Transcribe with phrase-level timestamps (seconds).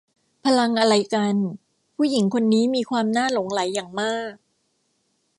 [0.45, 1.35] พลังอะไรกัน
[1.95, 4.33] ผู้หญิงคนนี้มีความน่าหลงไหลอย่างมาก